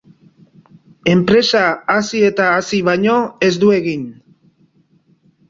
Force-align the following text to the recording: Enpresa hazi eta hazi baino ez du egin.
Enpresa 1.11 1.61
hazi 1.97 2.23
eta 2.31 2.47
hazi 2.55 2.81
baino 2.89 3.19
ez 3.51 3.53
du 3.67 3.71
egin. 3.77 4.09